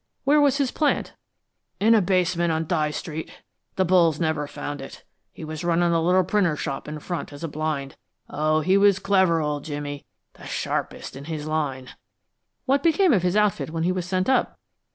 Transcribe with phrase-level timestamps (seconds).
[0.23, 1.13] "Where was his plant?"
[1.79, 3.29] "In a basement on Dye Street.
[3.75, 5.03] The bulls never found it.
[5.31, 8.97] He was running a little printer's shop in front, as a blind oh, he was
[8.97, 11.89] clever, old Jimmy, the sharpest in his line!"
[12.65, 14.57] "What became of his outfit, when he was sent up?"